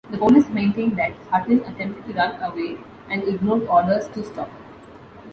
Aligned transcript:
The 0.09 0.17
police 0.17 0.49
maintained 0.49 0.97
that 0.97 1.13
Hutton 1.29 1.59
attempted 1.59 2.07
to 2.07 2.13
run 2.13 2.41
away 2.41 2.75
and 3.07 3.21
ignored 3.21 3.67
orders 3.67 4.07
to 4.07 4.23
stop. 4.25 4.49